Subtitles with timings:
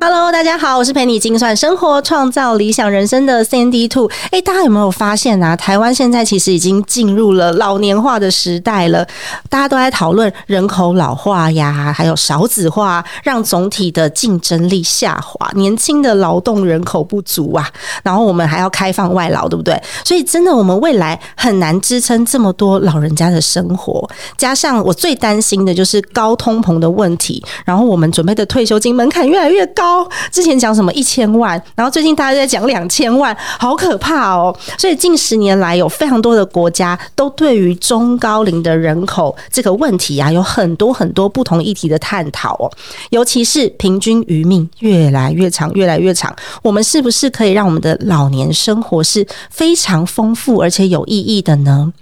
[0.00, 4.08] Hello，大家好，我是陪你精算生活、创造理想人生的 Sandy Two。
[4.30, 5.56] 哎，大家有没有发现啊？
[5.56, 9.04] 台湾现在其实已经进入了老年化的时代了，
[9.50, 17.68] 大家都在讨论人口老化呀，还有少子化，让总体的竞争力下滑，年轻的劳动人口不足啊。
[18.04, 19.76] 然后我们还要开放外劳，对不对？
[20.04, 24.08] 所以真的，我们未来很难支撑这么多老人家的生活。
[24.36, 29.87] 加上我最担心的就是高通膨的问题，然后我们准备的退休金门槛越来越高。
[30.30, 34.56] 之前讲什么一千万，然后最近大家在讲两千万，好可怕哦！
[34.76, 42.70] 所以近十年来，有非常多的国家都对于中高龄的人口这个问题啊，有很多很多不同议题的探讨哦。
[43.10, 51.92] 尤其是平均余命越来越长，越来越长，我们是不是可以让我们的老年生活是非常丰富而且有意义的呢？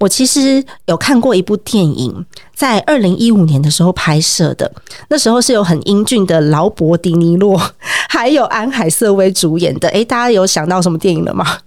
[0.00, 4.70] 我其实有看过一部电影，在二零一五年的时候拍摄的，
[5.08, 7.60] 那时候是有很英俊的劳勃迪尼洛，
[8.08, 9.88] 还有安海瑟薇主演的。
[9.88, 11.58] 诶，大家有想到什么电影了吗？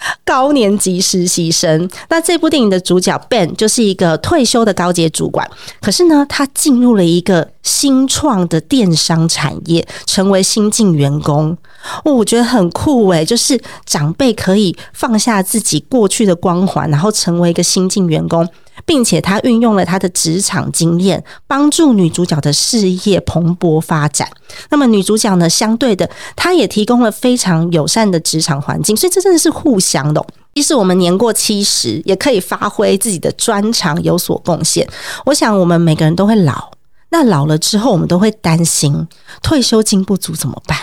[0.24, 1.88] 高年级实习生。
[2.08, 5.48] 那这部电影的主角 Ben 就是一个退休的高阶主管，
[5.80, 11.56] 可是呢，他进入了一个新创的电商产业，成为新进员工。
[12.04, 18.46] 哦，我觉得很酷诶，就是长辈可以放下自己过去的光环，然后成为一个新进员工。
[18.84, 24.28] 并且他运用了他的职场经验，帮助女主角的事业蓬勃发展。
[24.70, 30.20] 那么女主角呢，相对的，她也提供了非常友善的职场环境，所以这真的是互相的。
[30.20, 34.84] 哦即使我们年过七十，也可以发挥自己的专长，有所贡献。
[35.24, 36.72] 我想，我们每个人都会老，
[37.10, 39.06] 那老了之后，我们都会担心
[39.42, 40.76] 退休金不足怎么办？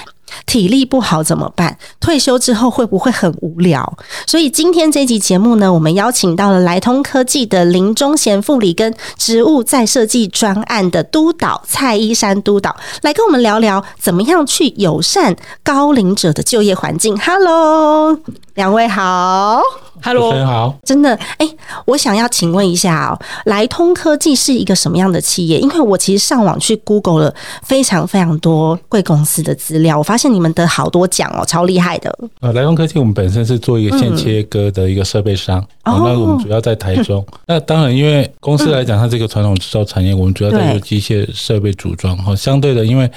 [0.46, 1.78] 体力不好怎么办？
[2.00, 3.98] 退休之后会不会很无聊？
[4.26, 17.18] 所以今天这集节目呢，我们邀请到了莱通科技的林忠贤副理跟植物再设计专案的督导蔡依山督导，来跟我们聊聊怎么样去友善高龄者的就业环境。
[17.18, 18.18] Hello，
[18.56, 19.62] 两位好。
[20.00, 21.50] Hello，好，真的，哎，
[21.86, 25.58] 我想要请问一下哦，莱通科技是一个什么样的企业？
[25.58, 32.16] 因为我其实上网去 Google 了非常非常多贵公司的资料，我发现你们得好多奖哦，超厉害的。
[32.42, 37.26] 呃，莱通科技我们本身是做一个线切割的一个设备商，那我们主要在台中。
[37.48, 42.18] 那当然，因为公司来讲，它这个传统制造产业，我们主要在做机械设备组装。
[42.18, 43.10] 哈，相对的，因为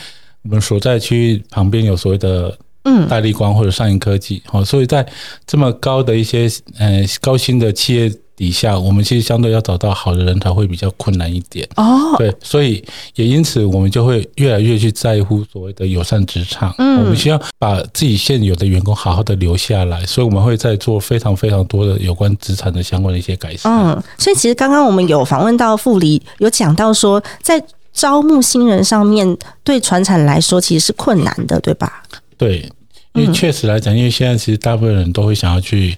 [0.43, 2.57] 我们所在区域旁边有所谓的。
[2.85, 5.07] 嗯，大力光或者上影科技，好，所以在
[5.47, 12.17] 这么高的一些呃高薪的企业底下，我们其实相对要找到好的人才会比较困难一点哦。
[12.17, 12.83] 对，所以
[13.17, 16.75] 也因此我们就会越来越去在乎所谓的友善职场。
[16.79, 23.71] 嗯，我们希望把自己现有的员工好好的留下来，所以我们会在做非常非常多的有关职场的相关的一些改善。
[23.71, 27.63] 嗯，所以其实刚刚我们有访问到副理，有讲到说在
[27.93, 32.03] 招募新人上面，对传产来说其实是困难的，对吧？
[32.39, 32.67] 对，
[33.13, 35.95] 因为确实来讲，因为现在其实大部分人都会想要去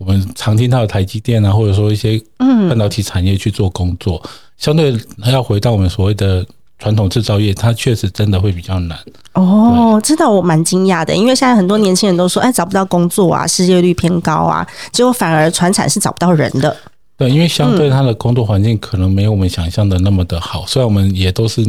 [0.00, 4.20] 我们常听到的台积电啊，或者说一些半导体产业去做工作，
[4.56, 6.44] 相对要回到我们所谓的
[6.78, 8.98] 传统制造业，它确实真的会比较难。
[9.34, 16.74] 哦，知道我蛮惊讶的，因为现在很多年轻人都说，哎，找不到工作啊，失业率偏高啊，结果反而传产是找不到人的。
[17.18, 21.62] 对，因为相对它的工作环境可能没有我们想象的那么的好，虽然我们也都是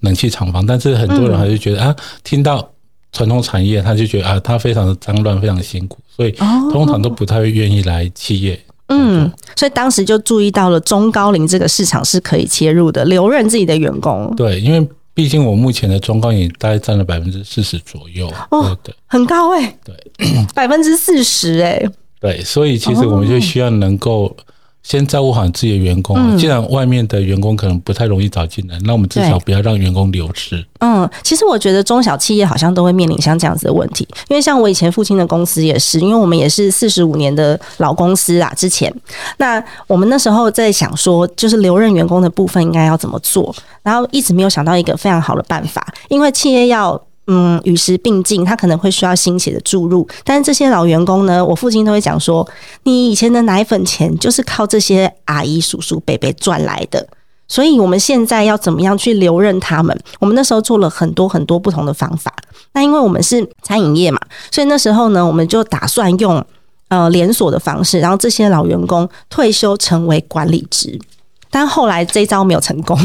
[0.00, 1.94] 冷气厂房，但是很多人还是觉得啊，
[2.24, 2.66] 听到。
[3.16, 6.32] 传统产业，他就觉得啊，他非常的脏乱，非常辛苦，所以
[6.70, 8.60] 通常都不太会愿意来企业。
[8.88, 14.30] 嗯，所以当时就注意到了中高龄这个市场是可以切入的，留任自己的员工。
[14.36, 18.30] 对，因为毕竟我目前的中高龄大概占了百分之四十左右。
[18.50, 19.78] 哦，对，很高哎。
[19.82, 19.96] 对，
[20.54, 21.82] 百分之四十哎。
[22.20, 24.36] 对，所以其实我们就需要能够。
[24.86, 30.64] 先照顾好自己的员工，既然外面的员工可能不太容易找进来，那我们至少不要让员工流失。
[30.78, 38.52] 嗯，其实我觉得中小企业好像都会面临像这样子的问题，因为像我以前父亲的公司也是，因为我们也是四十五年的老公司啊。
[38.56, 38.94] 之前，
[39.38, 43.52] 那我们那时候在想说，就是留任员工的部分应该要怎么做，
[43.82, 47.02] 然后一直没有想到一个非常好的办法，因为企业要。
[47.28, 50.06] 嗯，与时并进，他可能会需要新血的注入。
[50.22, 52.48] 但是这些老员工呢，我父亲都会讲说，
[52.84, 57.04] 你以前的奶粉钱就是靠这些阿姨、叔叔、伯伯赚来的，
[57.48, 59.98] 所以我们现在要怎么样去留任他们？
[60.20, 62.32] 我们那时候做了很多很多不同的方法。
[62.72, 64.20] 那因为我们是餐饮业嘛，
[64.50, 66.44] 所以那时候呢，我们就打算用
[66.88, 70.96] 呃连锁的方式，然后这些老员工退休成为管理职。
[71.50, 72.96] 但后来这一招没有成功。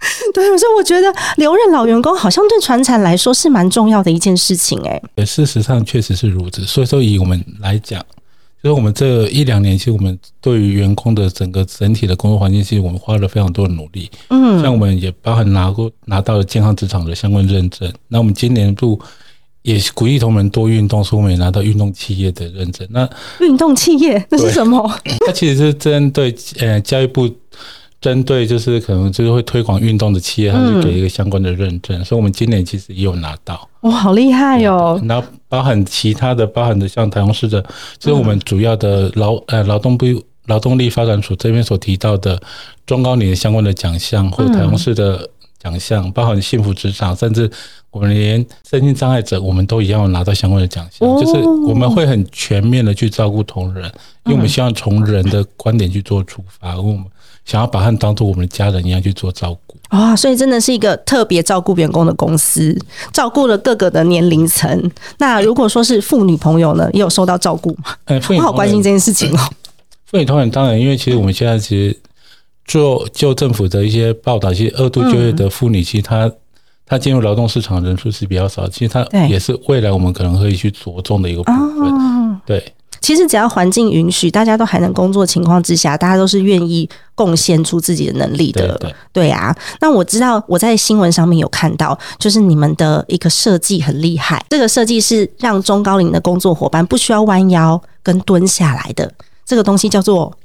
[0.32, 4.80] 对，所以我觉得留任老员工好像对传产来说是蛮重要的一件事情。
[5.16, 6.64] 哎，事实上确实是如此。
[6.64, 8.04] 所以说，以我们来讲。
[8.60, 14.10] 就是我们这一两年，其实我们对于员工的整个整体的工作环境，其实我们花了非常多的努力。
[14.30, 17.88] 嗯，像我们也包含拿过拿到了健康职场的相关认证。
[18.08, 19.00] 那我们今年度
[19.62, 22.84] 也鼓励同仁多运动，所以我们也拿到运动企业的认证。
[22.90, 23.08] 那
[23.38, 24.92] 运动企业那是什么？
[25.24, 27.30] 它其实是针对呃教育部。
[28.00, 33.68] 针对就是可能就是会推广运动的企业，他就给一个相关的认证，所以我们今年其实也有拿到。
[33.80, 35.00] 哇，好厉害哟！
[35.04, 37.60] 然后包含其他的，包含的像台中市的，
[37.98, 40.06] 就是我们主要的劳呃劳动部
[40.46, 42.40] 劳动力发展署这边所提到的
[42.86, 45.28] 中高龄相关的奖项，或者台中市的
[45.58, 47.50] 奖项，包含幸福职场，甚至
[47.90, 51.08] 我们连身心障碍者，我们都一样拿到相关的奖项。
[51.18, 53.84] 就是我们会很全面的去照顾同仁，
[54.26, 57.04] 因为我们希望从人的观点去做出发，我们。
[57.48, 62.78] 想要把他们当做我们的家人一样去做照顾啊，所以真的是一个特别照顾员工的公司，
[63.10, 64.90] 照顾了各个的年龄层。
[65.16, 67.96] 那如果说是妇女朋友呢，也有受到照顾吗？
[68.36, 69.40] 我好关心这件事情哦。
[70.04, 71.98] 妇女同仁当然，因为其实我们现在其实
[72.66, 76.30] 做就政府的一些报道，其实二度就业的妇女，其实她
[76.84, 82.74] 她进入劳动市场人数是比较少，其实她也是未来我们可能可以去着重的一个部分，对。
[83.00, 88.76] 其实只要环境允许，大家都还能工作情况之下，大家都是愿意贡献出自己的能力的。
[88.78, 94.44] 对对啊，那我知道我在新闻上面有看到，就是你们的一个设计很厉害。
[94.50, 99.10] 这个设计是让中高龄的工作伙伴不需要弯腰跟蹲下来的。
[99.44, 100.36] 这个东西叫做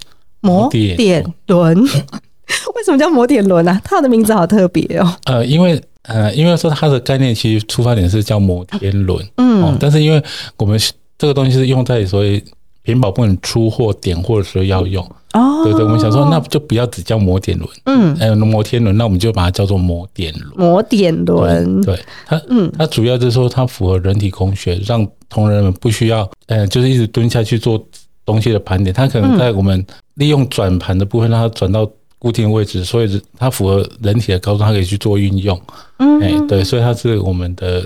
[0.42, 1.76] 摩点轮。
[2.76, 3.80] 为什么叫摩点轮呢？
[3.84, 5.16] 它的名字好特别哦。
[5.26, 9.26] 呃，因为呃，因为说它的概念其实出发点是叫摩天轮。
[9.38, 10.24] 嗯，但是因为
[10.58, 10.80] 我们。
[11.18, 12.44] 这个东西是用在所谓
[12.84, 15.04] 屏保不能出货点货的时候要用。
[15.34, 20.52] 哦，对对，我们想说那就不要只叫摩点轮，嗯，还有摩天轮，那我们就把它叫做摩点轮。
[20.56, 27.84] 摩点轮，对它，嗯，它主要就是说它符合人体工学，让同仁们不需要，呃，就是一直蹲下去做
[28.26, 29.84] 东西的盘点，它可能在我们
[30.14, 31.90] 利用转盘的部分让它转到
[32.20, 35.60] 固定位置，所以它符合人体的高度，它可以去做运用。
[35.98, 37.84] 嗯，哎，对，所以它是我们的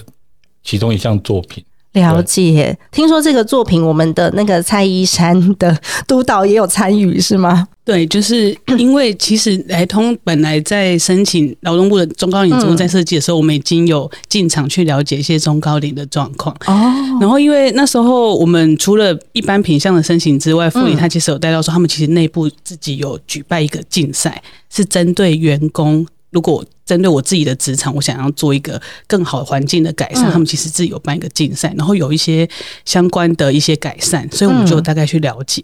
[0.64, 1.64] 其中一项作品。
[1.98, 5.78] 了解，听说这个作品，我们的那个蔡依珊的
[6.08, 7.68] 督导也有参与，是吗？
[7.84, 16.54] 对，就是因为其实来通本来在申请劳动部的中高龄职务在设计的时候，我们已经有进场去了解一些中高龄的状况。
[16.66, 16.74] 哦，
[17.22, 26.06] 然后因为那时候我们除了一般品相的申请之外，妇女他其实有带到说，他们其实内部自己有举办一个竞赛，是针对员工。
[26.32, 32.48] 如果针对我自己的职场，我想要做一个更好环境的改善，他们其实自己有办一个竞赛，然后有一些
[32.86, 35.64] 相关的一些改善，所以我们就大概去了解。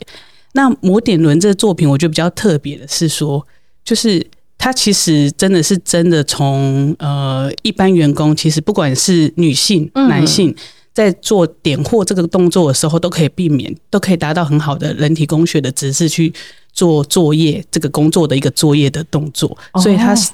[0.54, 3.46] 那摩点轮这个作品，我觉得比较特别的是说，
[3.84, 4.26] 就是
[4.58, 10.56] 它其实真的是真的从呃一般员工，其实不管是女性、男性。
[10.96, 16.32] 在做点货这个动作的时候，都可以避免，都可以达到很好的人体工学的姿势去
[16.74, 19.58] 做作业这个工作的一个作业的动作。
[19.82, 20.32] 所以他是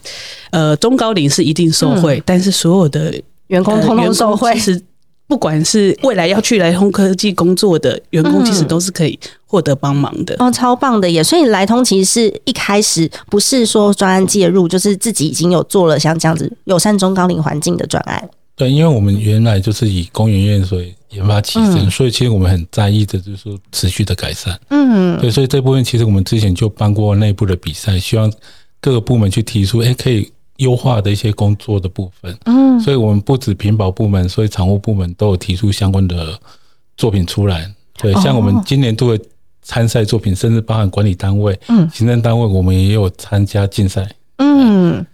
[0.51, 3.13] 呃中高龄是一定受惠，但是所有的
[3.47, 4.54] 员工通通受惠。
[4.54, 4.81] 其实
[5.28, 10.35] 不管是未来要去来通科技工作的员工，其实都是可以获得帮忙的。
[10.40, 11.23] 哦，超棒的耶！
[11.23, 18.28] 所以来通其实是一开始不是说专案介入，就是自己已经有做了像这样子友善中高龄环境的专案。
[18.56, 24.59] 对，因为我们原来就是以公园院所研发起身，所以其实我们很在意的就是说持续的改善。
[24.69, 28.31] 嗯，对，所以这部分其实我们之前就办过内部的比赛，希望
[28.80, 32.37] 各个部门去提出，哎，可以优化的一些工作的部分。
[32.45, 36.39] 嗯，所以我们不止屏保部门，所以常务部门都有提出相关的
[36.95, 37.73] 作品出来。
[37.97, 39.23] 对，像我们今年度的
[39.61, 44.07] 参赛作品，甚至包含管理单位、嗯，行政单位，我们也有参加竞赛。
[44.37, 45.06] 嗯。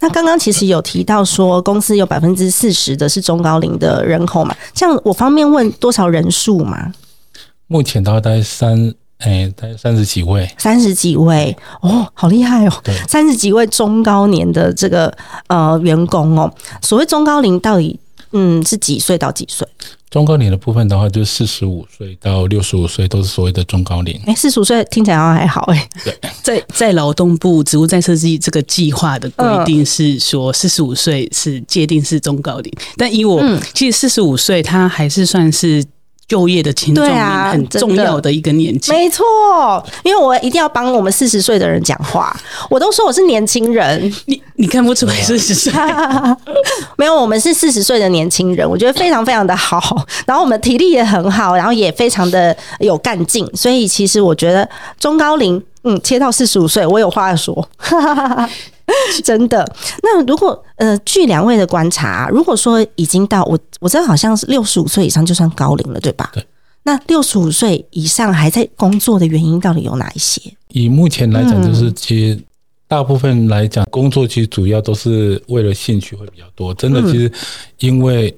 [0.00, 4.54] 那刚刚其实有提到说，公司有百分之四十的是中高龄的人口嘛？
[4.74, 6.92] 这样我方便问多少人数吗？
[7.66, 10.48] 目前大概三，哎，大概三十几位。
[10.58, 12.72] 三十几位哦，好厉害哦！
[12.82, 15.12] 对，三十几位中高年的这个
[15.48, 16.52] 呃员工哦。
[16.82, 17.98] 所谓中高龄到底
[18.32, 19.66] 嗯是几岁到几岁？
[20.14, 24.16] 中高龄的部分的话，就是四十五岁到六十五岁都是所谓的中高龄。
[24.26, 25.88] 哎，四十五岁听起来好像还好哎。
[26.04, 33.42] 对， 在在劳动部植物再设计这个计划的规定是说，四十五岁是界定是中高龄，但以我
[33.74, 35.84] 其实四十五岁他还是算是
[36.26, 39.24] 就业的青壮年很重要的一个年纪，没错。
[40.02, 42.34] 因为我一定要帮我们四十岁的人讲话，
[42.70, 45.72] 我都说我是年轻人，你你看不出来四十岁？
[46.96, 50.06] 没有，我们是四十岁的年轻人，我觉得非常非常的好。
[50.26, 57.68] 然后我们体力也很好，然后也非常的有干劲，所以其实我觉得中高龄，嗯，切到四十五岁，我有话要说。
[59.22, 59.66] 真的，
[60.02, 66.30] 那如果呃，据两位的观察，如果说已经到我我知道好像是六十五岁以上就算高龄了，对吧？
[66.34, 66.44] 对。
[66.82, 70.40] 那六十五岁以上还在工作的原因到底有哪一些？
[70.68, 72.38] 以目前来讲，就是其实
[72.86, 76.74] 大部分来讲，工作其实主要都是为了兴趣会比较多。
[76.74, 77.32] 真的，其实
[77.78, 78.36] 因为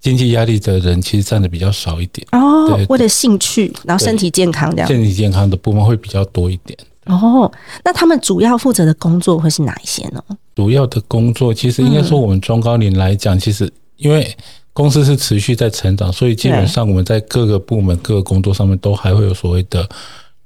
[0.00, 2.78] 经济压力的人其实占的比较少一点哦。
[2.88, 6.78] 为了兴趣，然后身体健康这样，身体健康的部分会比较多一点。
[7.06, 7.50] 哦，
[7.84, 10.22] 那他们主要负责的工作会是哪一些呢？
[10.54, 14.34] 主要的工作其实应该说，我们中高龄来讲，其实因为
[14.72, 19.86] 公司是持续在成长，所以基本上我们在各个部门、各个工作上面都还会有所谓的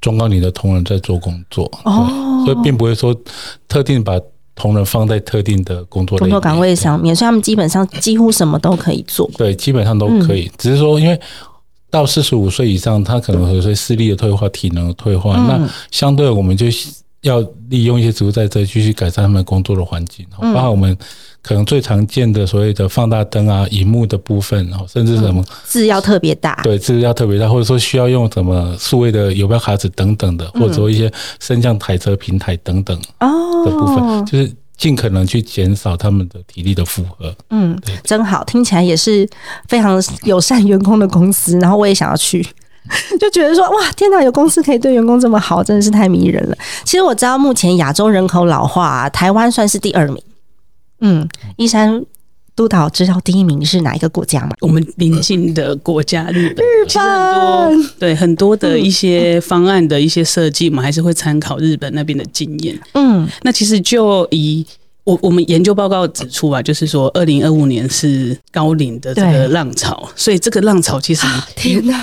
[0.01, 1.71] 中高龄的同仁在做工作。
[1.85, 3.15] 哦，所以并不会说
[3.69, 4.19] 特定把
[4.59, 9.31] 同仁放在特定的工作工作岗位上面，所以他们基本上几乎什么都可以做。
[9.39, 11.19] 对，基本上都可以，只是说因为。
[11.91, 16.67] 到四十五岁以上，他可能会说视力的退化、体能的退化，那相对我们就
[17.23, 20.95] 要利用一些植物在这继续改善他们工作的环境，包括我们
[21.49, 33.01] 可能最常见的所谓的放大灯啊、荧幕的部分，甚至什么字要特别大，对，字要特别大，或者说需要用什么数位的游标卡纸等等的，或者说一些升降台车平台等等
[33.65, 34.53] 的部分，就是。
[34.79, 37.35] 尽可能去减少他们的体力的负荷。
[37.51, 39.29] 嗯，真好，听起来也是
[39.67, 41.59] 非常友善员工的公司。
[41.59, 42.41] 然后我也想要去，
[43.19, 46.57] 就觉得说哇，天哪，有公司可以对员工这么好，真的是太迷人了。
[46.85, 50.23] 其实我知道，目前亚洲人口老化，台湾算是第二名。
[51.01, 52.05] 嗯，一山。
[52.57, 54.51] 督导知道第一名是哪一个国家吗？
[54.63, 56.67] 我们邻近的国家日本。
[56.67, 62.77] 日本对很多的一些方案的一些设计，我们还是会参考日本那边的经验。
[62.95, 64.67] 嗯，那其实就以
[65.05, 71.25] 我我们研究报告指出啊，就是说二零二五年是高龄的这个浪潮，所以这个浪潮其实
[71.55, 71.95] 天哪。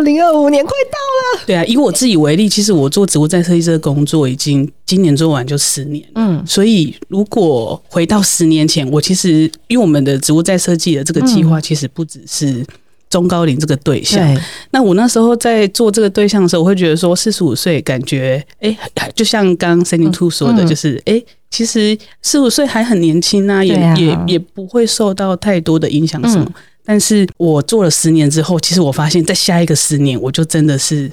[0.00, 12.64] 零二五年快到了，对啊，以我自己为例，其实我做植物再设计这个工作已经今年做完就十年，嗯，所以如果回到十年前，我其实因为我们的植物再设计的这个计划，其实不只是
[13.10, 14.26] 中高龄这个对象，
[14.70, 18.74] 那我那时候在做这个对象的时候，我会觉得说四十五岁感觉，哎，
[19.14, 26.50] 就像刚刚 Cindy Two 说的，就是哎，其实四五岁还很年轻啊，也也也不会受到太多的影响什么。
[26.84, 31.10] 但是我做了十年之后，其实我发现，在下一个十年，我就真的是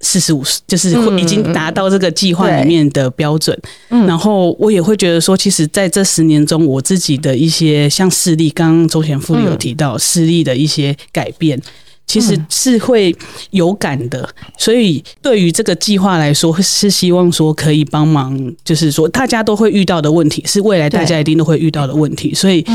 [0.00, 3.56] 四十五岁，就是已经达到这个计划里面的标准。
[3.88, 11.62] 然后我也会觉得说，其实在这十年中，我自己的一些像视力，刚刚周贤富有提到视力的一些改变，
[12.08, 13.14] 其实是会
[13.50, 14.28] 有感的。
[14.58, 22.34] 所以对于这个计划来说，是希望说可以帮忙，就是说大家都会遇到的问题，是未来大家一定都会遇到的问题。
[22.34, 22.66] 所以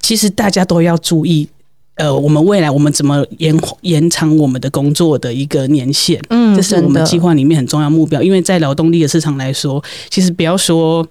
[0.00, 1.46] 其实大家都要注意。
[1.96, 6.18] 呃，我们未来我们怎么延延长我们的工作的一个年限？
[6.30, 8.22] 嗯，这是我们计划里面很重要目标。
[8.22, 11.06] 因为在劳动力的市场来说，其实不要说，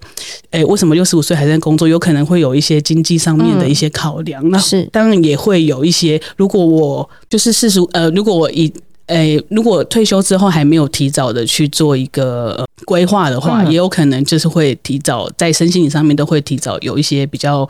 [0.50, 1.86] 哎，为什么六十五岁还在工作？
[1.86, 4.46] 有可能会有一些经济上面的一些考量。
[4.50, 8.70] 那是当然也会有一些，如果我就是四十呃，如果我以
[9.06, 17.68] 诶，如果退休之后还没有提早的去做一个规划的话，也有可能就是会提早在身心灵上面都会提早有一些比较。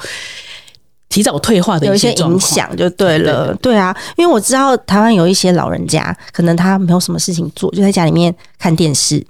[1.12, 9.22] 提早退化的有一些影响就对了，对啊，因为我知道台湾有一些老人家，可能他没有什么事情做，就在家里面看电视，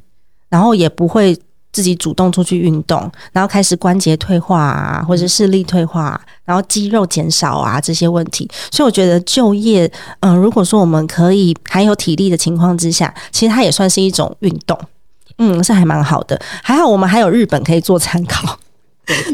[0.49, 1.37] 然后也不会
[1.73, 8.49] 自己主动出去运动，然后开始关节退化啊，或者视力退化，然后肌肉减少啊这些问题。
[8.71, 14.79] 所以我觉得就业，嗯，如果说我们可以还有体力的情况之下，其实它也算是一种运动，
[15.39, 16.41] 嗯，是还蛮好的。
[16.63, 18.57] 还好我们还有日本可以做参考。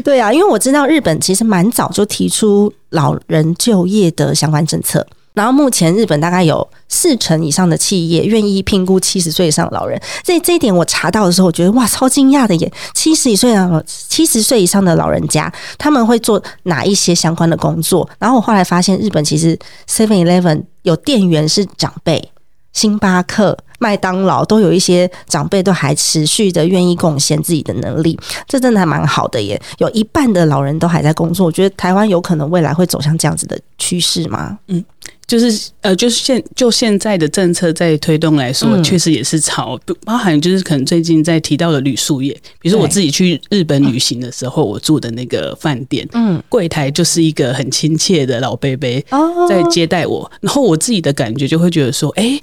[0.03, 10.01] 对啊，因为我知道日本其实蛮早就提出老人就业的相关政策，然后目前日本大概有四成以上的企业愿意评估七十岁以上的老人。
[10.23, 12.71] 这这一点我查到的时候，我觉得哇，超惊讶的耶！
[12.93, 18.09] 七十岁的七十岁以上的老人家，他们会做哪一些相关的工作？
[18.17, 19.57] 然后我后来发现，日本其实
[19.87, 22.31] Seven Eleven 有店员是长辈。
[22.71, 28.17] 星巴克、麦当劳都有一些长辈都还持续的愿意贡献自己的能力，
[28.47, 29.59] 这真的还蛮好的耶。
[29.79, 34.59] 有一半的老人都还在工作，我觉得台湾有可能未来会走向这样子的趋势吗？
[34.67, 34.83] 嗯。
[35.29, 49.05] 就是呃，就是现就现在的政策在推动来说，确实也是朝包含就是可能最近在提到的旅宿业，比如说我自己去日本旅行的时候，我住的那个饭店，嗯，柜台就是一个很亲切的老贝贝
[49.47, 52.39] 在接待我，然后我自己的感觉就会觉得说，哎，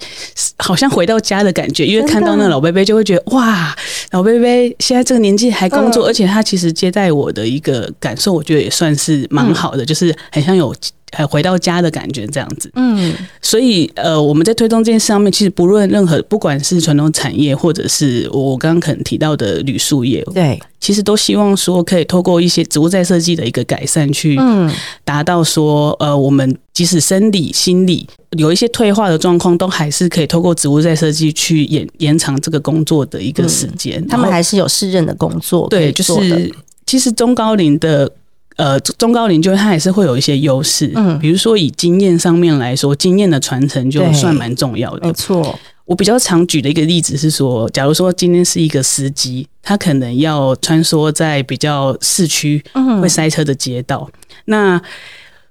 [0.58, 3.76] 好像回到家的感觉，因为看到那老贝贝就会觉得哇，
[4.12, 10.72] 老贝贝现在这个年纪还工作，而且他其实接待我的一个感受，我觉得也算是蛮好的，就是很像有。
[11.12, 12.70] 还回到家的感觉，这样子。
[12.74, 24.38] 嗯，所以呃，我们在推动这件事上面，其实不论任何，不管是传统产业，或者是我刚刚可能提到的铝塑业，对，其实都希望说可以透过一些植物再设计的一个改善，去
[25.04, 34.04] 达到说，呃，我们即使生理、心理有一些退化的状况，都还是可以透过植物再设计去延延长这个工作的一个时间。
[34.08, 36.52] 他们还是有适任的工作，对，就是
[36.84, 38.10] 其实中高龄的。
[38.56, 45.06] 呃，中高龄就它还是会有一些优势，嗯，比如说以经验上面来说，经验的传承就算蛮重要的。
[45.06, 52.62] 没错，我比较常举的一个例子是说，假如说今天是一个司机，他可能要穿梭在比较市区
[53.00, 54.10] 会塞车的街道，
[54.46, 54.80] 那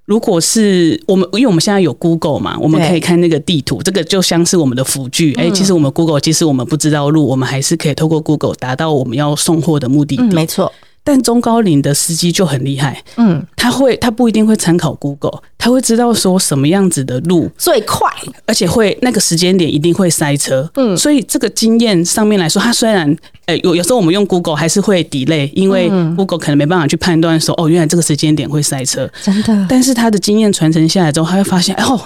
[0.05, 5.33] 如果是我们，因为我们现在有 Google 嘛，我们可以看那个地图，这个就像是我们的辅具。
[5.33, 10.23] 哎，其实我们 Google，其实我们不知道路，我们还是可以透过 Google 达到我们要送货的目的地。
[10.35, 10.71] 没错。
[11.05, 17.47] 但中高龄的司机就很厉害，嗯，他会他不一定会参考 Google，他会知道说什么样子的路。
[17.57, 18.09] 最快，
[18.47, 32.01] 而且会那个时间点一定会塞车，嗯，所以这个经验上面来说，他虽然，呃，有有时候我们用 Google 还是会 delay，因为 Google 可能没办法去判断说，哦，原来这个时间点会塞车，真的，但是他的经验传承下来之后，他会发现，哦。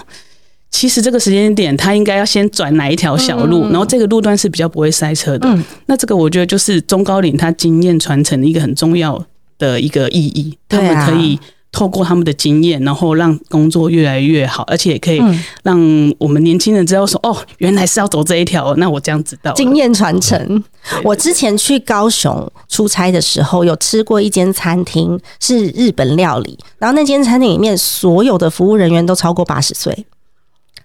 [0.70, 5.48] 其实这个时间点，他应该要先转哪一条小路，然后这个路段是比较不会塞车的。
[5.86, 9.22] 那这个我觉得就是中高龄他经验传承的一个很重要
[9.58, 10.56] 的一个意义。
[10.68, 11.38] 他们可以
[11.72, 15.20] 透过他们的经验，然后让工作越来越好，而且也可以
[15.64, 15.78] 让
[16.18, 20.64] 我们年轻人知道说：“哦，原来是要走这一条。”那我这样知道经验传承。
[21.04, 30.06] 我之前去高雄出差的时候，有吃过一间餐厅是日本料理，然后那间餐厅里面所有的服务人员都超过八十岁。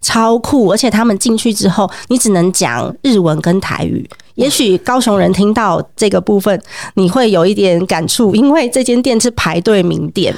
[0.05, 4.07] 超酷，而且他们进去之后，你只能讲日文跟台语。
[4.35, 6.61] 也许高雄人听到这个部分，
[6.93, 10.35] 你会有一点感触，因为这间店是排队名店。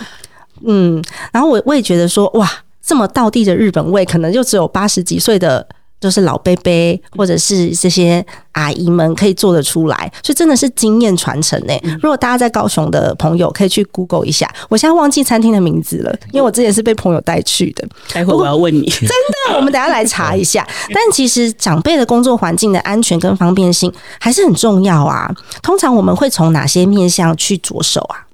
[0.66, 2.50] 嗯，然后我我也觉得说，哇，
[2.82, 5.68] 这么道地的日本味，可能就只有八十几岁的。
[6.00, 11.74] 就是老贝贝或者是这些阿姨们可以做得出来，所以真的是经验传承呢。
[12.02, 17.88] 如果大家在高雄的朋友可以去 Google 一下，我现在忘记餐厅的名字了，因为我之前是被朋友带去的。
[18.14, 19.10] 待会我要问你， 真
[19.50, 20.68] 的，我们等下来查一下。
[20.94, 25.34] 但其实长辈的工作环境的安全跟方便性还是很重要啊。
[25.64, 28.28] 通常我们会从哪些面向去着手啊？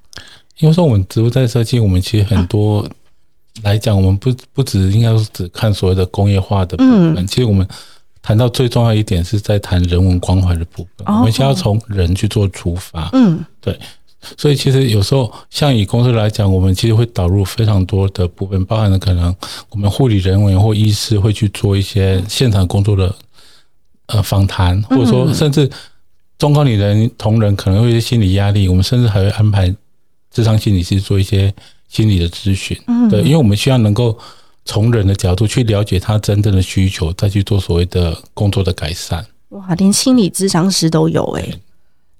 [0.60, 2.86] 因为说我们植物在设计，我们其实很多。
[3.62, 7.66] 来讲，我们不不只应该是只看所谓的工业化的部分，其实我们
[8.22, 11.06] 谈到最重要一点是在谈人文关怀的部分。
[11.06, 13.80] 我们先要从人去做出发，嗯，对。
[14.38, 19.34] 所以其实有时候像以公司来讲，我们其实会导入非常多的部分，包含了可能
[19.70, 23.16] 我们护理人员或医师会去做一些现场工作的
[24.08, 25.70] 呃访谈，或者说甚至
[26.40, 29.74] 中高龄人同仁可能会有些心理压力，我们甚至还会安排
[30.32, 31.54] 智商心理师做一些。
[31.94, 34.18] 心理的咨询，嗯对，因为我们需要能够
[34.66, 39.24] 从人的角度去了解他真正的需求，再去做所谓的工作的改善。
[39.50, 41.48] 哇，连心理咨商师都有哎，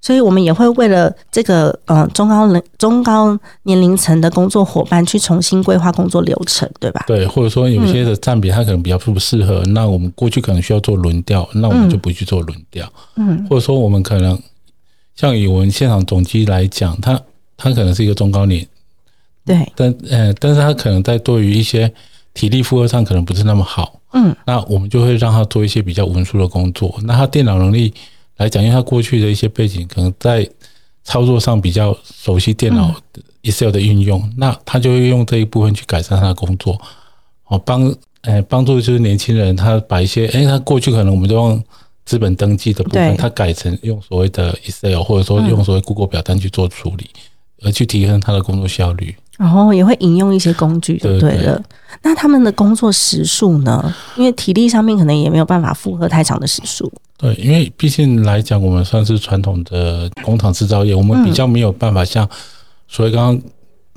[0.00, 7.02] 所以我们也会为了这个呃中高龄中高年龄层的工作伙伴去重新规划工作流程，对吧？
[7.08, 12.88] 对，或者说有些的占比他可能比较不适合，那我们过去可能需要做轮调，那我们就不去做轮调。
[13.16, 14.40] 嗯，或者说我们可能
[15.16, 17.20] 像以我们现场总机来讲，他
[17.56, 18.64] 他可能是一个中高年。
[19.44, 21.92] 对，但呃，但是他可能在对于一些
[22.32, 26.94] 体力负荷上可能不是那么好，嗯，那我们就会让他做一些比较文书的工作。
[27.04, 27.92] 那他电脑能力
[28.38, 30.48] 来讲，因为他过去的一些背景，可能在
[31.04, 32.94] 操作上比较熟悉电脑
[33.42, 36.80] Excel 的运用，那他就会用这一部分去改善他的工作，
[37.48, 41.62] 哦，帮呃帮助就是年轻人，他把一些哎，他过去可能我们都用
[42.06, 47.10] 资本登记的部分，他改成用所谓的 Excel，或者说用所谓 Google 表单去做处理，
[47.62, 49.14] 而去提升他的工作效率。
[49.36, 51.60] 然后也会引用一些工具，就对了。
[52.02, 53.92] 那他们的工作时数呢？
[54.16, 56.90] 因为体力上面可能也没有办法负荷太长的时数。
[57.16, 62.28] 对，因为毕竟来讲，我们算是传统的工厂制造业，我们比较没有办法像，
[62.86, 63.50] 所以刚刚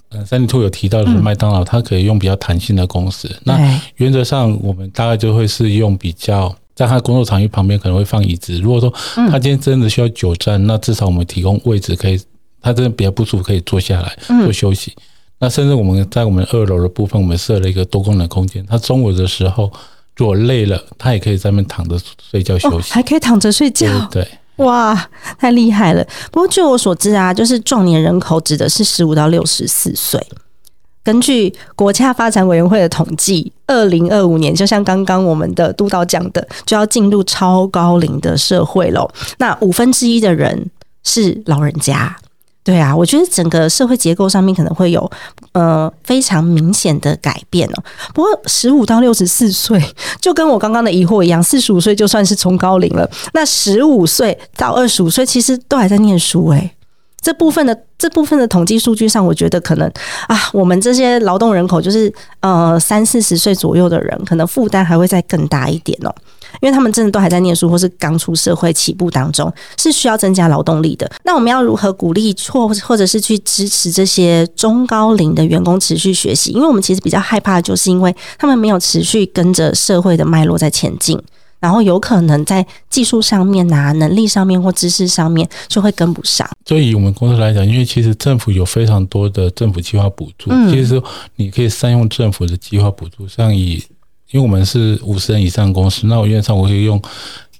[0.09, 3.29] 嗯三 D Two 有提到的是麦当劳，它可以用比较弹性的工时。
[3.43, 8.57] 那原则上，我们大概就会是用比较，在他工作场域旁边可能会放椅子。
[8.59, 8.91] 如果说
[9.29, 12.19] 他今天真的需要久站，那至少我们提供位置，可以
[12.61, 14.93] 他真的比较不舒服，可以坐下来做休息。
[15.39, 18.65] 那甚至我们在我们二楼的部分，我们设了一个多功能空间。
[18.65, 19.71] 他中午的时候
[20.15, 21.95] 如果累了，他也可以在那边躺着
[22.31, 23.87] 睡觉休息，还可以躺着睡觉。
[24.11, 26.03] 对，哇，太厉害了！
[26.31, 30.19] 不过据我所知啊，就是壮年人口指的是十五到六十四岁。
[31.03, 39.07] 根据国家发展委员会的统计，二零二五年，就像刚刚我们的督导讲的，就要进入超高龄的社会喽。
[39.37, 40.69] 那五分之一的人
[41.03, 42.17] 是老人家。
[42.67, 45.10] 对啊，我觉得整个社会结构上面可能会有
[45.53, 47.84] 呃非常明显的改变哦。
[48.13, 49.82] 不过十五到六十四岁，
[50.19, 53.10] 就跟我刚刚的疑惑一样，四十五岁就算是中高龄了。
[53.32, 56.73] 那十五岁到二十五岁，其实都还在念书诶。
[57.21, 59.89] 这部分的这部分的统计数据上，我觉得可能
[60.27, 66.13] 啊，我们这些劳动人口就是呃三四十岁左右的人，可能负担还会再更大一点哦。
[66.61, 71.09] 因为他们真的都还在念书，或是刚出社会起步当中，是需要增加劳动力的。
[71.23, 76.51] 那我们要如何鼓励或或者是去支持这些中高龄的员工持续学习？
[76.51, 81.21] 因为我们其实比较害怕的就是因为他们没有持续跟着社会的脉络在前进，
[81.59, 86.49] 然后有可能在技术上面啊、能力上面或知识上面就会跟不上。
[86.65, 91.01] 就以我们公司来讲，因为其实政府有非常多的政府计划补助，其实
[91.35, 93.83] 你可以善用政府的计划补助，像以。
[94.31, 97.01] 因为我们是五十人以上公司，那我原则上我可以用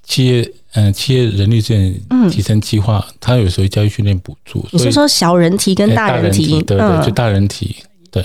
[0.02, 4.66] 企业嗯企业人力资源提升计划，它有时候教育训练补助。
[4.72, 6.62] 你是说小人体跟大人体？
[6.62, 7.76] 对对，就大人体，
[8.10, 8.24] 对，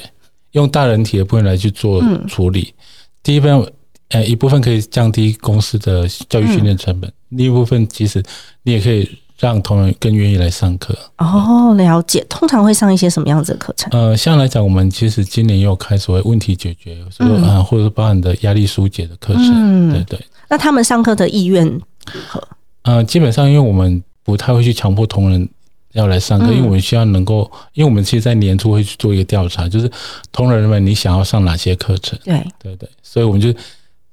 [0.51, 2.73] 用大人体的部分来去做处理。
[3.21, 3.73] 第一部分
[4.09, 8.23] 呃一部分可以降低公司的教育训练成本，另一部分其实
[8.63, 9.09] 你也可以。
[9.47, 12.25] 让同仁更愿意来上课哦，了解。
[12.29, 13.89] 通常会上一些什么样子的课程？
[13.91, 19.51] 呃，像来讲，我们其实今年也有开所谓问题解决，所以啊，或者是包含的压力疏解的课程。
[19.53, 20.25] 嗯，对对。
[20.47, 22.41] 那他们上课的意愿如何？
[22.83, 25.49] 呃，基本上，因为我们不太会去强迫同仁
[25.91, 29.91] 要来上课，因为我们希望能够，因为我们其实，在年初会去做一个调查，就是
[30.31, 32.17] 同仁们你想要上哪些课程？
[32.23, 33.53] 对对对，所以我们就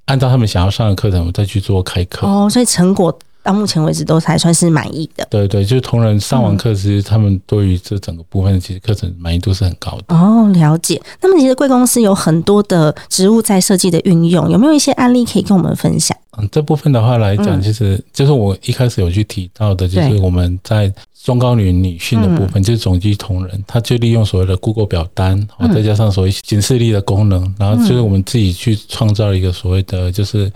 [0.07, 2.27] 按照他们想要上的课程，我们再去做开课。
[2.27, 3.17] 哦，所以成果。
[3.43, 5.27] 到目前为止都还算是满意的。
[5.29, 10.15] 对对，就是同仁上完课，其实他们对于这整个部分，其实课程满意度是很高的。
[10.15, 11.01] 哦，了解。
[11.21, 16.15] 那么其实贵公司有很多的植物在设计的运用，有没有一些案例可以跟我们分享？
[16.37, 30.51] 嗯，这部分的话来讲，其实就是我一开始有去提到的，就是我们在中高龄女性的部分，就是总机同仁，他就利用所谓的 Google 表单，再加上所谓警示力的功能，然后就是我们自己去创造一个所谓的就是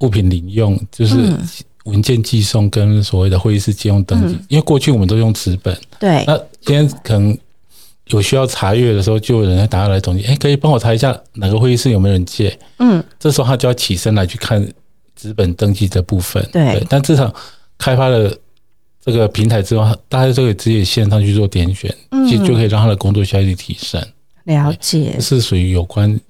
[0.00, 1.14] 物品领用，就是。
[1.88, 5.76] 文件寄送跟所谓的会议室借用登记，因为过去我们都用纸本。
[5.98, 6.22] 对。
[6.26, 7.36] 那今天可能
[8.08, 12.56] 有需要查阅的时候，就有人打来统计，哎，可以帮我查一下哪个会议室有没有人借？
[12.78, 13.02] 嗯。
[13.18, 14.66] 这时候他就要起身来去看
[15.16, 16.46] 纸本登记的部分。
[16.52, 16.84] 对。
[16.90, 17.34] 但至少
[17.78, 18.30] 开发了
[19.02, 21.94] 这个平台之后，大家都可以直接线上去做点选，
[22.28, 23.98] 其实就可以让他的工作效率提升。
[24.44, 25.16] 了解。
[25.18, 26.20] 是属于有关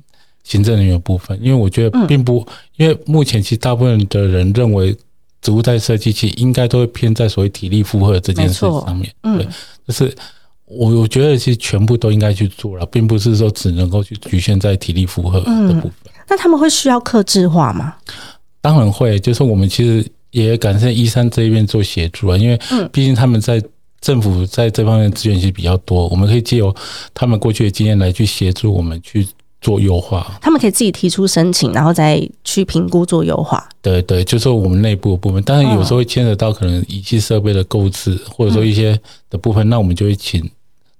[0.44, 4.96] 行政人员部分，因为我觉得并不，因为目前其实大部分的人认为。
[5.40, 9.46] 植物在设计其实应该都会偏在所谓体力负荷这件事上面，对，
[9.86, 10.14] 就是
[10.64, 15.92] 我我觉得其实全部都应该去做了，并不是说只能够去局限在体力负荷的部分。
[16.26, 17.94] 那他们会需要克制化吗？
[18.60, 22.58] 当然会，就是我们其实也感谢一三这一边做协助啊，因为
[22.92, 23.62] 毕竟他们在
[24.00, 26.74] 政府在这方面资源其实比较多，我们可以借由
[27.14, 29.26] 他们过去的经验来去协助我们去。
[29.60, 33.68] 做优化，他们可以自己提出申请，然后再去评估做优化。
[33.82, 40.48] 对对，就是我们内部的部分，当然有时候会牵扯到可能仪器设备的购置，或者说一些的部分，那我们就会请。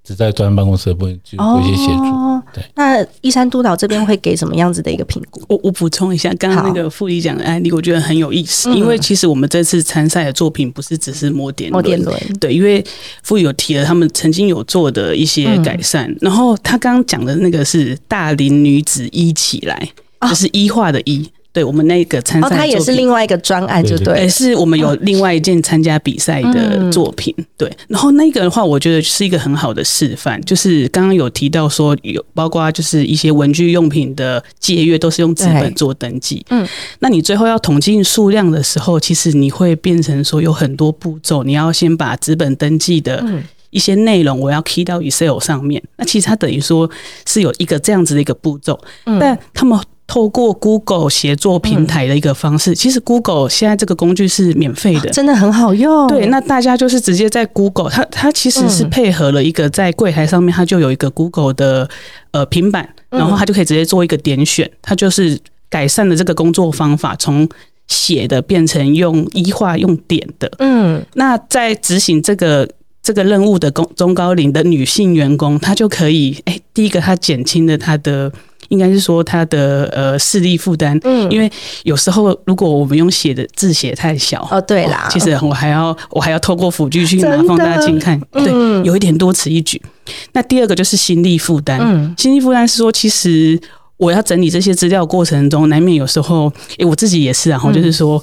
[0.09, 2.43] 只在专案办公室的部分就做一些协助。
[2.55, 5.43] 对，那一山督导这边会给什么样子的一个评估？
[5.49, 8.73] 我我补充一下，刚刚那个副理讲的案例，我觉得很有意思。
[8.73, 12.83] 因为其实我们这次参赛的作品不是只是摸点摸点轮，对，因为
[13.23, 16.11] 副理有提了他们曾经有做的一些改善。
[16.23, 19.91] 然后他刚刚讲的那个是大龄女子一起来，
[20.23, 21.31] 就是医化的医。
[21.59, 27.69] 对我们那个参赛，哦，它也是另外一个专案，就对，也是我们有另外一件参加比赛的作品，对。
[27.89, 36.65] 然后那个的话，我觉得是一个很好的示范，就是刚刚有提到说有包括就是一些文具用品的借阅都是用纸本做登记，嗯，
[37.01, 43.27] 那你最后要统计数量的时候，其实你会变成说有很多步骤，你要先把纸本登记的
[43.71, 46.89] 一些内容我要 key 到 Excel 上面，那其实它等于说
[47.27, 49.77] 是有一个这样子的一个步骤，但他们。
[50.09, 56.09] 透过 Google 协作平台的一个方式，其实 Google 现在这个工具是免费的，真的很好用。
[56.09, 61.89] 对，那大家就是直接在 Google，它它其实是配合了一个在柜台上面，它就有一个 Google 的
[62.31, 67.47] 呃平板，然后它就可以直接做一个点选，它就是改善了这个工作方法，从
[67.87, 70.51] 写的变成用一化用点的。
[70.59, 72.69] 嗯，那在执行这个。
[73.01, 78.31] 这个任务的工中高龄的女性员工，她就可以，哎，第一个她减轻了她的。
[78.69, 81.51] 应该是说他的呃视力负担，嗯，因为
[81.85, 88.53] 有时候如果我们用写的字写太小，哦对啦，其实我还要我还要透过辅具去 拿放大镜看，对，
[88.85, 89.81] 有一点多此一举。
[90.33, 93.59] 那第二个就是心力负担，嗯，心力负担是说，其实
[93.97, 98.23] 我要整理这些资料过程中，难免有时候，诶，我自己也是，然后就是说。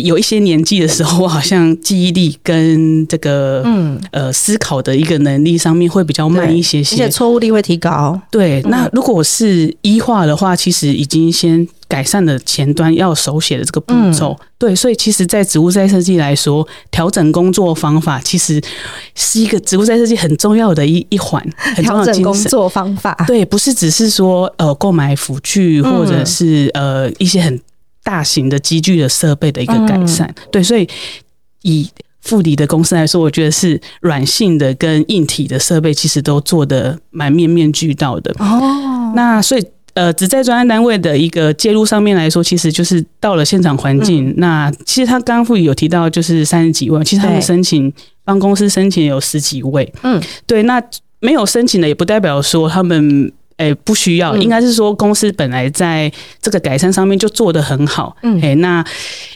[0.00, 8.20] 有一些年纪的时候，我好像记忆力跟这个嗯呃思考的一个能力上面会比较慢一些些，而且错误率会提高。
[8.30, 14.38] 对，那如果是医化的话，其实已经先改善了前端要手写的这个步骤。
[14.58, 18.60] 对，所以其实，在植物再设计来说，调整工作方法其实
[19.14, 21.40] 是一个植物再设计很重要的一一环。
[21.76, 27.60] 调整工作方法，对，不是只是说呃购买辅具或者是呃一些很。
[28.08, 30.88] 大型的机具的设备的一个改善，对，所以
[31.60, 31.86] 以
[32.22, 38.34] 富理的公司来说，我觉得是软性的跟硬体的设备其实都做的蛮面面俱到的。
[38.38, 44.32] 哦，那所以呃，只在专案单位的一个介入上面来说，其实就是到了现场环境。
[44.38, 47.92] 那其实他刚刚富理有提到，就是三十几位，其实他们申请
[48.24, 49.92] 帮公司申请有十几位。
[50.02, 50.82] 嗯，对，那
[51.20, 53.30] 没有申请的也不代表说他们。
[53.58, 58.16] 哎，不需要，应该是说公司本来在这个改善上面就做得很好。
[58.22, 58.84] 嗯，哎，那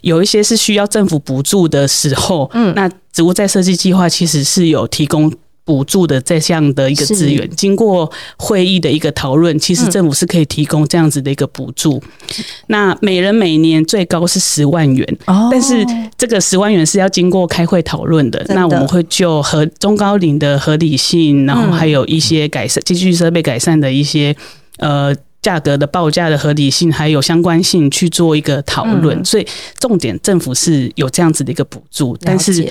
[0.00, 5.30] 有一些是需要政府补助的时候，嗯，那植物再设计计划其实是有提供。
[5.64, 12.02] 补助的这项的一个资源，经过会议的一个讨论，其实政府是可以提供这样子的一个补助。
[12.66, 15.18] 那每人每年最高是十万元，
[15.50, 15.86] 但是
[16.18, 18.44] 这个十万元是要经过开会讨论的。
[18.48, 24.34] 那我们会就和中高龄的合理性，然后还有一些改善机具设备改善的一些
[24.78, 29.24] 呃价格的报价的合理性，还有相关性去做一个讨论。
[29.24, 29.46] 所以
[29.78, 32.68] 重点政府是有这样子的一个补助，但是。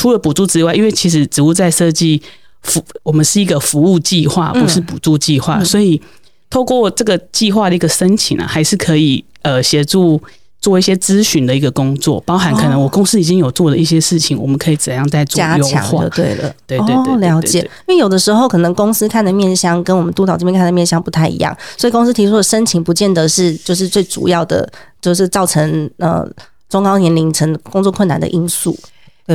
[0.00, 2.22] 除了补助之外，因为其实植物在设计
[2.62, 6.00] 服，我们是一个服务计划，不是补助计划，所以
[6.48, 10.18] 透过这个计划的一个申请啊，还是可以呃协助
[10.58, 17.58] 做一些咨询的一个工作，包含可能我公司已经有做的一些事情，我们可以怎样再做加强就对了，对对对，了解。
[17.86, 24.66] 因为有的时候可能公司看的面向跟我们督导这边看的面向不太一样，所以公司提出的申请不见得是就是最主要的，
[25.02, 26.26] 就是造成呃
[26.70, 28.74] 中高年龄层工作困难的因素。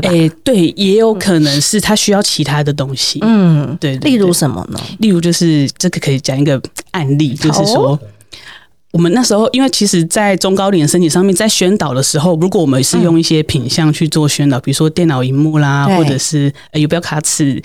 [0.01, 3.19] 哎，对，也有可能是他需要其他的东西。
[3.21, 4.79] 嗯，对，例如什么呢？
[4.99, 7.99] 例如就是这个可以讲一个案例，就是说，
[8.91, 17.61] 我们那时候因为其实，在中高龄身体上面，在宣导的时候，如果我们是用一些品相去做宣导，比如说电脑荧幕啦，或者是有标卡尺，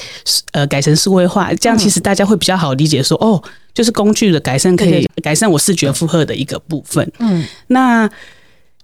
[0.53, 3.43] 呃，改成数位化，这样其实大家会比较好理解，说哦，
[3.75, 7.11] 就是工具的改善可以改善我视觉负荷的一个部分。
[7.19, 8.11] 嗯，那。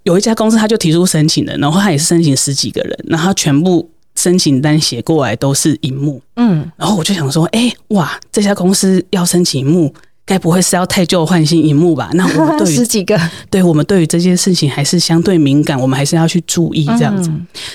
[0.07, 9.93] 有一家公司，他就提出申请了，然后他也是申请十几个人，然后全部申请单写过来都是荧幕，嗯，然后我就想说，哎，哇，这家公司要申请荧幕，
[10.25, 12.09] 该不会是要太旧换新荧幕吧？
[12.15, 17.29] 那我们对于 十几个，对我们对于这件事情还是相对敏感，我们还是要去注意这样子。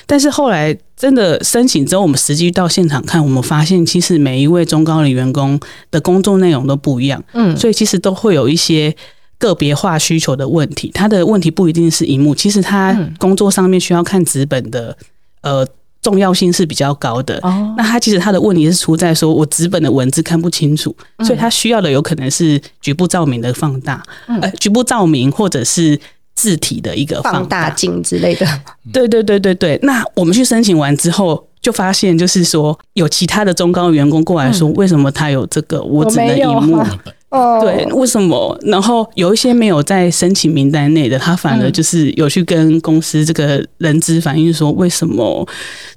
[0.06, 5.60] 但是后来真的申请之后，我们实际到现场看，我们发现其实每一位中高龄员工
[5.92, 8.96] 的工作内容都不一样，嗯，所以其实都会有一些。
[9.42, 14.96] 个别化需求的问题，他的问题不一定是荧幕，其实他工作上面需要看纸本的，
[15.42, 15.68] 呃，
[16.00, 17.40] 重要性是比较高的。
[17.42, 26.00] 哦，那他其实他的问题是出在说我纸本的文字看不清楚，所以他需要的有可能是局部照明的放大，呃，局部照明或者是
[26.36, 27.72] 字体的一个放大。
[27.72, 28.46] 镜之类的。
[28.94, 36.84] 对对对对对，那我们去申请完之后，就发现就是说有其他的中高员工过来说，为什么他有这个，我只能荧幕。
[37.62, 38.58] 对，为什么？
[38.64, 45.48] 然后有一些没有在申请名单内的，他反而就是有去跟公司这个人资反映说，为什么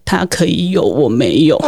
[0.04, 1.58] 他可以有，我没有？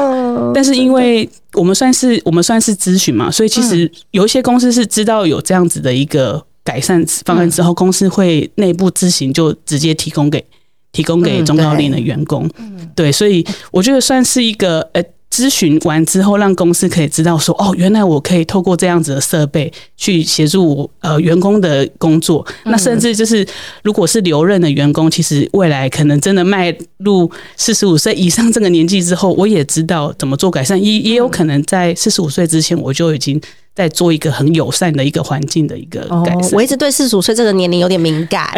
[0.55, 10.45] 但是因为我们算是我们算是咨询嘛，所以其实有一些公司是知道有这样子的一个改善方案之后，公司会内部自行就直接提供给
[10.93, 12.49] 提供给中高龄的员工。
[12.59, 15.03] 嗯对，所以我觉得算是一个呃。
[15.37, 22.43] 咨询完之后，让公司可以知道说，哦，原来我可以透过这样子的设备去协助呃员工的工作。
[22.65, 23.47] 那甚至就是，
[23.83, 30.83] 如果是留任的员工，其实未来可能真的迈入四十五岁以上这个年纪之后，我也知道怎么做改善。
[30.83, 33.39] 也也有可能在四十五岁之前，我就已经。
[33.77, 36.51] 在做一个很友善的一个环境的一个改善。
[36.53, 38.49] 我一直对四十五岁这个年龄有点敏感。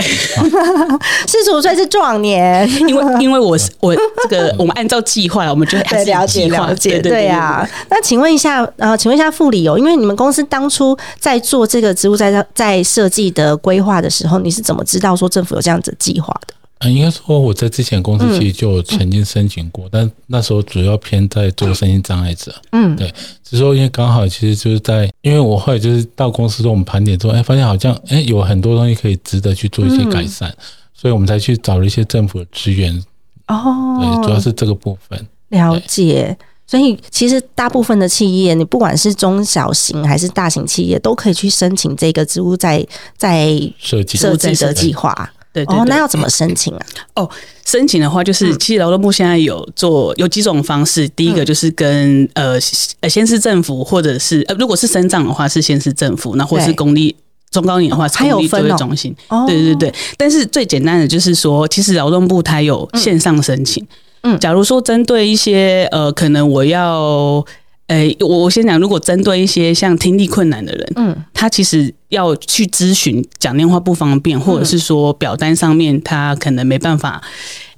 [1.26, 7.68] 四十五岁是壮年，因为 因为我是我这个我们按照计划，我们就对了解了解对呀。
[7.90, 16.54] 那请问一下，呃，请问一下副理哦，因为你们公司当初在做这个职务在在设计的规划的时候，你是怎么知道说政府有这样子计划的？
[16.80, 22.54] 嗯，应该说我在之前公司其实就曾经申请过，但那时候主要偏在做身心障碍者。
[22.72, 23.08] 嗯，对，
[23.42, 30.54] 只是说因为刚好其实就是在，因为我后来就是到公司之后，我们盘点之后，哎，发现好像哎有很多东西可以值得去做一些改善，
[30.94, 33.02] 所以我们才去找了一些政府的资源。
[33.48, 35.26] 哦，对，主要是这个部分。
[35.48, 36.36] 了解，
[36.66, 42.86] 所以其实大部分的企业，你不管是中小型还是大型企业，都可以去申请这个职务在
[43.16, 45.32] 在设计设计的计划。
[45.52, 46.80] 对哦，那要怎么申请啊？
[47.14, 47.30] 哦，
[47.64, 51.08] 申请的话就是，其实劳动部现在有做有几种方式。
[51.08, 52.58] 第一个就是跟呃
[53.00, 57.16] 呃先是政府，或者是呃如果是生长的话是先是政府，那或是公立
[57.50, 59.14] 中高年的话是公立就业中心。
[59.46, 63.84] 对对对，但是最简单的就是说，其实劳动部它有线上申请。
[64.22, 67.44] 嗯，假如说针对一些呃，可能我要。
[67.88, 77.22] 诶，我我先讲，如果针对一些像听力困难的人，嗯，他其实要去咨询讲电话不方便，或者是说表单上面他可能没办法，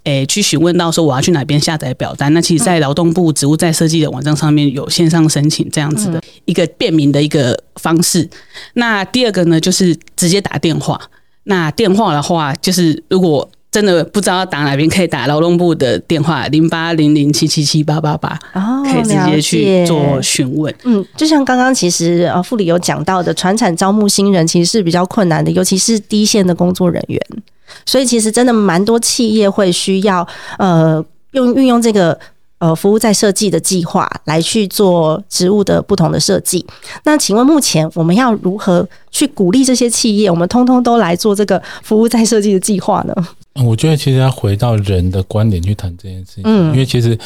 [0.03, 2.33] 诶，去询问到说我要去哪边下载表单。
[2.35, 8.29] 那其实，在劳动部职务在设计的网站上面有线上申请这样子的一个便民的一个方式。
[8.75, 11.01] 那第二个呢，就是直接打电话。
[11.45, 18.39] 那电话的话，就是如果真的不知道打哪边，可以打劳动部的电话零八零零七七七八八八，
[18.85, 20.75] 可以直接去做询问。
[20.85, 27.21] 嗯，就像刚刚其实呃副理有讲到的，船产招募新人其实是比较困难的，尤其是第一线的工作人员。
[27.87, 30.27] 所以其实真的蛮多企业会需要
[30.59, 32.19] 呃用运用这个。
[32.61, 36.65] 呃，服务在设计的计划来去做职务的不同的设计。
[37.05, 40.31] 那请问目前我们要如何去鼓励这些企业？
[40.31, 43.15] 我们通通都来做这个服务在设计的计划呢？
[43.65, 46.43] 我觉得其实要回到人的观点去谈这件事情。
[46.45, 47.19] 嗯，因为其实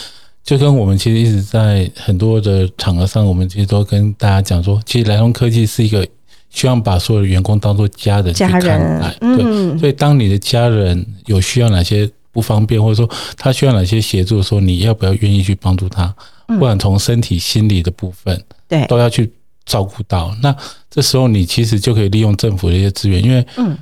[0.44, 6.06] 就跟我们其实一直在很多的场合上，我们其实都跟大家讲说，其实莱通科技是一个
[6.48, 9.16] 希望把所有的员工当做家人去看待。
[9.18, 12.08] 对，所以当你的家人有需要哪些？
[12.34, 16.12] 不方便，或者说他需要哪些协助的时候，你要不要愿意去帮助他？
[16.48, 19.32] 不管从身体、心理的部分，对，都要去
[19.64, 20.36] 照顾到。
[20.42, 20.54] 那
[20.90, 23.78] 这时候你其实就可以利用政府的一些资源，因为嗯，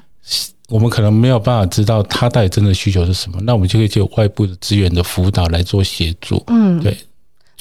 [0.68, 6.40] 我们可能没有办法知道他到底真的需求是什么，那我们就可以借外部的资源的辅导来做协助。
[6.46, 6.96] 嗯，对。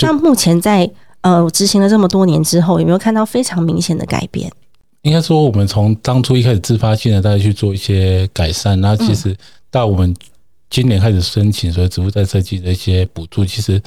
[0.02, 0.88] 那目前在
[1.22, 4.52] 呃执行了这么多年之后，有没有看到非常明显的改变？
[5.02, 9.36] 应该说，我们从当初一开始自发性的大家去做一些改善，那其实
[9.72, 10.16] 到我们。
[10.72, 13.80] 今年开始申请，所以植物再设计的一些补助，其实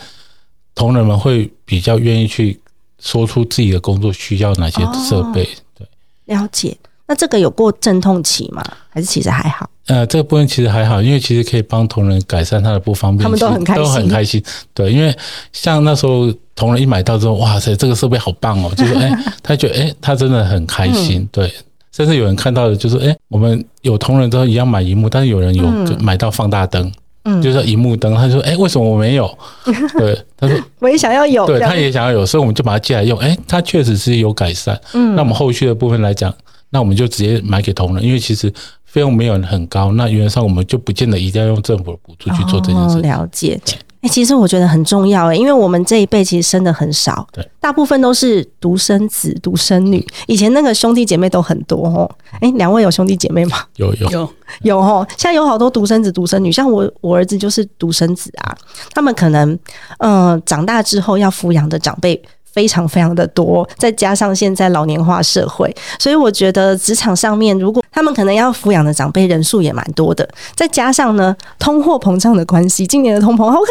[0.74, 2.60] 同仁们会比较愿意去
[3.00, 5.48] 说出自己的工作需要哪些设备。
[5.76, 5.88] 对，
[6.26, 6.76] 了解。
[7.06, 8.62] 那这个有过阵痛期吗？
[8.90, 9.68] 还是其实还好？
[9.86, 14.44] 呃，这个部分其实还好，因为其实可以帮同仁改善他的不方便，他们都很开心，都很开心。
[14.72, 15.14] 对，因为
[15.52, 19.10] 像那时候同仁一买到之后，哇塞，这个设备好棒哦，就是哎，
[19.42, 21.26] 他觉得哎，他真的很开心。
[21.32, 21.50] 对。
[21.94, 25.64] 甚至有人看到的，就是哎，我们有同仁都一样买荧幕，但是有人有
[26.00, 28.12] 买到放大灯，嗯，就是荧幕灯。
[28.16, 29.32] 他说：“哎，为什么我没有？”
[29.96, 33.16] 对，他说：“我也想要有。”对，他也想要有，所以我们就把它借来用。
[33.20, 34.76] 哎，它确实是有改善。
[34.94, 36.34] 嗯，那我们后续的部分来讲，
[36.70, 38.52] 那我们就直接买给同仁，因为其实
[38.84, 39.92] 费用没有很高。
[39.92, 43.00] 那原则上我们就不见得一定要用政府的补助去做这件事。
[43.02, 43.60] 了解。
[44.04, 50.06] 哎，其实我觉得很重要哎，因为我们这一辈其实生的很少，对，大部分都是独生子、独生女。
[50.26, 52.10] 以前那个兄弟姐妹都很多哦。
[52.40, 53.56] 哎，两位有兄弟姐妹吗？
[53.76, 55.06] 有有有有哦。
[55.16, 58.54] 现在有好多独生子、独生女，像我我儿子就是独生子啊。
[58.92, 59.58] 他们可能
[60.00, 62.22] 嗯长大之后要抚养的长辈。
[62.54, 73.66] 非常非常的多，再加上现在老年化社会，所以我觉得职场上面，如果他们可能要抚养的长辈人数也蛮多的，再加上呢，通货膨胀的关系，今年的通膨好可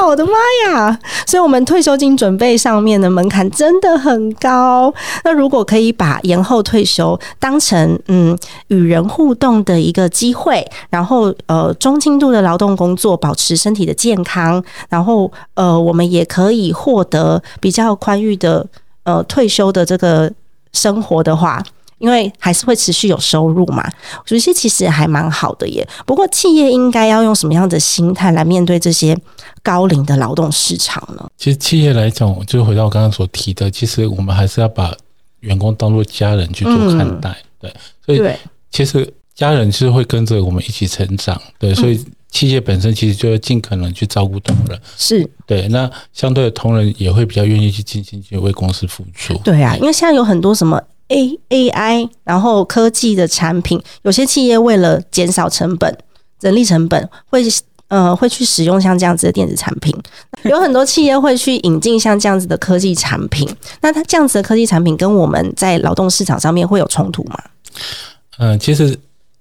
[0.00, 0.32] 怕，我的妈
[0.66, 0.98] 呀！
[1.26, 4.94] 所以，我们退休金准备上面的门槛真的很高。
[5.24, 18.27] 那如果可以把延后退休当成嗯与人互动的一个机会，然后呃中轻度的劳动工作，保持身体的健康，然后呃我们也可以获得比较宽裕。
[18.36, 18.66] 的
[19.02, 20.32] 呃退休的这个
[20.72, 21.62] 生活的话，
[21.98, 23.90] 因为还是会持续有收入嘛，
[24.28, 25.86] 有些其实还蛮好的耶。
[26.06, 29.16] 不过企业应该要用什么样的心态来面对这些
[29.62, 31.28] 高龄的劳动市场呢？
[31.36, 34.94] 其实企业来讲，就回到我刚刚所提的，其实我们还是要把
[35.40, 38.36] 员工当做家人去做看待，对，所以
[38.70, 42.04] 其实家人是会跟着我们一起成长，对，所以。
[42.30, 45.66] 企业本身其实就要尽可能去照顾同仁，是对。
[45.68, 49.32] 那相对的同仁也会比较愿意去尽心去为公司付出。
[49.38, 55.96] 对啊，因为现在有很多什么 A A I，然后科技的产品，有些企业为了减少成本、
[56.40, 57.42] 人力成本，会
[57.88, 59.96] 呃会去使用像这样子的电子产品。
[60.44, 63.48] 有很多企业会去引进像这样子的科技产品。
[63.80, 67.42] 那它这样子的科技产品跟我们在劳动市场上面会有冲突吗？
[68.36, 68.96] 嗯，其实。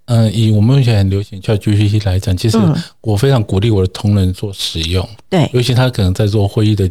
[0.08, 2.58] 嗯，以我们目前很流行叫 GPT 来讲，其实
[3.02, 5.08] 我非常鼓励我的同仁做使用。
[5.30, 6.90] 对，尤其他可能在做会议的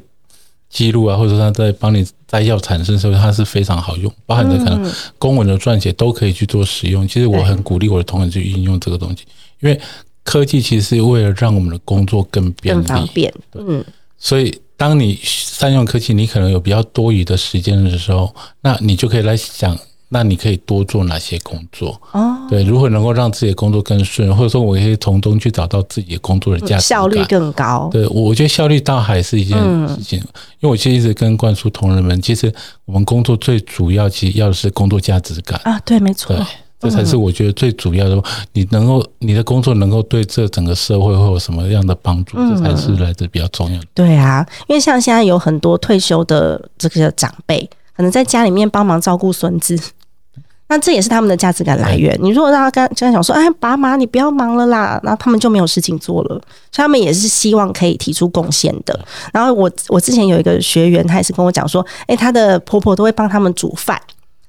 [0.69, 7.09] 记录啊，或者说他在帮你摘要产生的时候，它是非常好用，包含着可能公文的撰写都可以去做使用。
[7.09, 9.25] 其实我很鼓励我的同仁去运用这个东西，
[9.61, 9.81] 因为
[10.23, 13.33] 科技其实是为了让我们的工作更便利、更方便。
[13.55, 13.83] 嗯，
[14.19, 19.75] 所以当你善用科技，你可能有比较多余的时间的时候，那你就可以来想。
[20.09, 22.01] 那你可以多做哪些工作？
[22.13, 27.89] 哦，对，如何能够让自己的工作更顺，或者说我可以从中去找到自己的工作的价值效率更高。
[27.93, 30.19] 对，我觉得效率倒还是一件事情，
[30.61, 32.53] 因为我其实一直跟灌输同仁们，其实
[32.85, 36.37] 我们工作最主要其实要的是工作价值感啊，对，没错，
[36.79, 38.23] 这才是我觉得最主要的。
[38.53, 43.87] 你能够你的工作能够对这整个社会会有什么样的帮助，这才是来的比较重要的。
[43.93, 49.79] 对啊，因为像现在有很多退休的这个长辈，可能在家里面帮忙照顾孙子。
[50.69, 52.19] 那这也是他们的价值感来源。
[52.21, 56.31] 你如果让他跟跟他讲说：“哎，爸妈，你不要忙了啦。”那他们就没有事情做了。
[56.73, 58.99] 所以他们也是希望可以提出贡献的。
[59.33, 64.01] 然后我我之前有一个学员，他也是跟我讲说：“哎，他的婆婆都会帮他们煮饭。”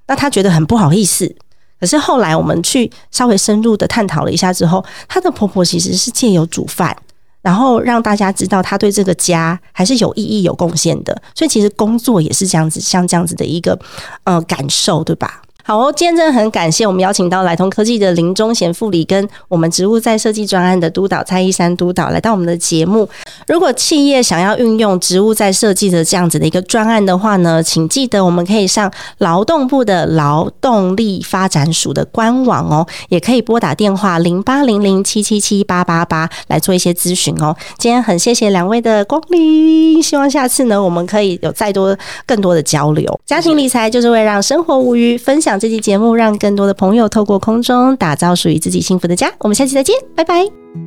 [0.07, 1.35] 那他觉得很不好意思。
[1.79, 6.97] 可是后来我们去稍微深入的探讨了一下之后，他的婆婆其实是借由煮饭，
[7.41, 11.21] 然后让大家知道他对这个家还是有意义、有贡献的。
[11.35, 13.79] 所以其实工作也是这样子，像这样子的一个
[14.23, 15.41] 呃感受，对吧？
[15.67, 23.09] 好哦，今天真的很感谢我们邀请到来通科技的林忠贤副理跟我们植物在设计专案的督导蔡一山督导来到我们的节目。
[23.47, 37.53] 如果企业想要运用植物在设计的这样子的一个专案的话呢，请记得我们可以上劳动部的劳动力发展署的官网哦，也可以拨打电话零八零零七七七八八八来做一些咨询哦。
[37.77, 41.93] 今天很谢谢两位的光临，希望下次呢我们可以有再多
[42.25, 43.19] 更多的交流。
[43.25, 49.31] 家庭理财就是为让生活无虞，分享这期节目让更多的朋友透过空中打造属于自己幸福的家。
[49.39, 50.86] 我们下期再见，拜拜。